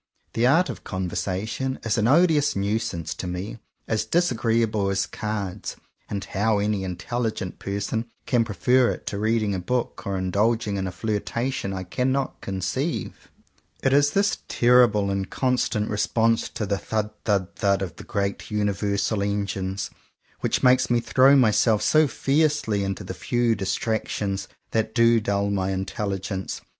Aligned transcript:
The 0.33 0.47
art 0.47 0.67
of 0.67 0.83
conversation 0.83 1.77
is 1.83 1.95
an 1.95 2.07
odious 2.07 2.55
nuisance 2.55 3.13
to 3.13 3.27
me,— 3.27 3.59
as 3.87 4.03
disagreeable 4.03 4.89
as 4.89 5.05
cards;— 5.05 5.75
and 6.09 6.23
how 6.25 6.57
any 6.57 6.83
intelligent 6.83 7.59
person 7.59 8.05
can 8.25 8.43
prefer 8.43 8.89
it 8.89 9.05
to 9.05 9.19
reading 9.19 9.53
a 9.53 9.59
book, 9.59 10.01
or 10.07 10.17
indulging 10.17 10.77
in 10.77 10.87
a 10.87 10.91
flirtation, 10.91 11.71
I 11.71 11.83
cannot 11.83 12.41
conceive. 12.41 13.29
It 13.83 13.93
is 13.93 14.09
this 14.09 14.39
terrible 14.47 15.11
and 15.11 15.29
constant 15.29 15.87
response 15.87 16.49
to 16.49 16.65
the 16.65 16.79
"thud 16.79 17.11
thud 17.25 17.55
thud 17.57 17.83
"of 17.83 17.97
the 17.97 18.03
great 18.03 18.49
universal 18.49 19.21
Engines, 19.21 19.91
which 20.39 20.63
makes 20.63 20.89
me 20.89 20.99
throw 20.99 21.35
myself 21.35 21.83
so 21.83 22.07
fiercely 22.07 22.83
into 22.83 23.03
the 23.03 23.13
few 23.13 23.53
distractions 23.53 24.47
that 24.71 24.95
do 24.95 25.19
dull 25.19 25.51
my 25.51 25.69
intelligence. 25.69 26.59